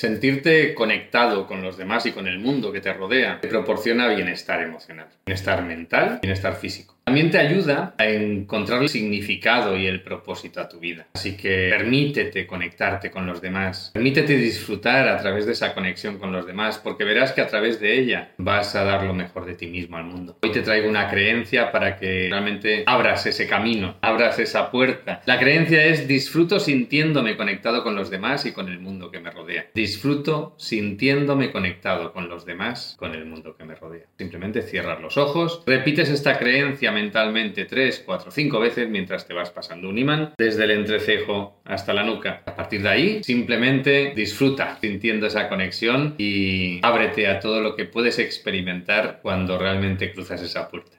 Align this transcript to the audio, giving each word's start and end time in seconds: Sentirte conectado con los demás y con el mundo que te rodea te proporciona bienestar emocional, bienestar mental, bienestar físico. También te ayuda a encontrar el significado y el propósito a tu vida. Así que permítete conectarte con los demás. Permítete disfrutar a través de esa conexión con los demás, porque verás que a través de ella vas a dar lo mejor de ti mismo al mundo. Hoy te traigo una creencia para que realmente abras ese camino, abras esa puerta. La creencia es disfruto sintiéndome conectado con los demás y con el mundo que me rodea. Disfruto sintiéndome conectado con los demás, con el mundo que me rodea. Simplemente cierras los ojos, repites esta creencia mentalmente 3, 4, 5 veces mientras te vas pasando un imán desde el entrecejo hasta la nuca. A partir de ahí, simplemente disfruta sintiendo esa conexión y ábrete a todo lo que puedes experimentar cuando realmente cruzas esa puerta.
Sentirte 0.00 0.76
conectado 0.76 1.48
con 1.48 1.60
los 1.60 1.76
demás 1.76 2.06
y 2.06 2.12
con 2.12 2.28
el 2.28 2.38
mundo 2.38 2.70
que 2.70 2.80
te 2.80 2.92
rodea 2.92 3.40
te 3.40 3.48
proporciona 3.48 4.06
bienestar 4.06 4.62
emocional, 4.62 5.08
bienestar 5.26 5.64
mental, 5.64 6.20
bienestar 6.22 6.54
físico. 6.54 6.97
También 7.08 7.30
te 7.30 7.38
ayuda 7.38 7.94
a 7.96 8.06
encontrar 8.06 8.82
el 8.82 8.90
significado 8.90 9.78
y 9.78 9.86
el 9.86 10.02
propósito 10.02 10.60
a 10.60 10.68
tu 10.68 10.78
vida. 10.78 11.06
Así 11.14 11.38
que 11.38 11.70
permítete 11.70 12.46
conectarte 12.46 13.10
con 13.10 13.26
los 13.26 13.40
demás. 13.40 13.92
Permítete 13.94 14.36
disfrutar 14.36 15.08
a 15.08 15.16
través 15.16 15.46
de 15.46 15.52
esa 15.52 15.72
conexión 15.72 16.18
con 16.18 16.32
los 16.32 16.46
demás, 16.46 16.76
porque 16.76 17.04
verás 17.04 17.32
que 17.32 17.40
a 17.40 17.46
través 17.46 17.80
de 17.80 17.98
ella 17.98 18.32
vas 18.36 18.74
a 18.74 18.84
dar 18.84 19.04
lo 19.04 19.14
mejor 19.14 19.46
de 19.46 19.54
ti 19.54 19.68
mismo 19.68 19.96
al 19.96 20.04
mundo. 20.04 20.36
Hoy 20.42 20.52
te 20.52 20.60
traigo 20.60 20.86
una 20.86 21.08
creencia 21.08 21.72
para 21.72 21.96
que 21.96 22.28
realmente 22.28 22.82
abras 22.84 23.24
ese 23.24 23.46
camino, 23.46 23.96
abras 24.02 24.38
esa 24.38 24.70
puerta. 24.70 25.22
La 25.24 25.38
creencia 25.38 25.86
es 25.86 26.06
disfruto 26.06 26.60
sintiéndome 26.60 27.38
conectado 27.38 27.84
con 27.84 27.94
los 27.94 28.10
demás 28.10 28.44
y 28.44 28.52
con 28.52 28.68
el 28.68 28.80
mundo 28.80 29.10
que 29.10 29.20
me 29.20 29.30
rodea. 29.30 29.64
Disfruto 29.74 30.54
sintiéndome 30.58 31.52
conectado 31.52 32.12
con 32.12 32.28
los 32.28 32.44
demás, 32.44 32.96
con 32.98 33.14
el 33.14 33.24
mundo 33.24 33.56
que 33.56 33.64
me 33.64 33.76
rodea. 33.76 34.04
Simplemente 34.18 34.60
cierras 34.60 35.00
los 35.00 35.16
ojos, 35.16 35.62
repites 35.64 36.10
esta 36.10 36.38
creencia 36.38 36.92
mentalmente 36.98 37.64
3, 37.64 38.02
4, 38.04 38.30
5 38.30 38.60
veces 38.60 38.88
mientras 38.88 39.26
te 39.26 39.34
vas 39.34 39.50
pasando 39.50 39.88
un 39.88 39.98
imán 39.98 40.34
desde 40.36 40.64
el 40.64 40.72
entrecejo 40.72 41.60
hasta 41.64 41.94
la 41.94 42.02
nuca. 42.02 42.42
A 42.44 42.56
partir 42.56 42.82
de 42.82 42.88
ahí, 42.88 43.22
simplemente 43.22 44.12
disfruta 44.16 44.78
sintiendo 44.80 45.26
esa 45.26 45.48
conexión 45.48 46.16
y 46.18 46.80
ábrete 46.82 47.28
a 47.28 47.38
todo 47.38 47.60
lo 47.60 47.76
que 47.76 47.84
puedes 47.84 48.18
experimentar 48.18 49.20
cuando 49.22 49.58
realmente 49.58 50.12
cruzas 50.12 50.42
esa 50.42 50.68
puerta. 50.68 50.96